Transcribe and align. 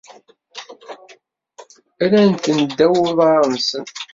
Rran-ten 2.03 2.59
ddaw 2.69 2.95
uḍar-nsen. 3.05 3.85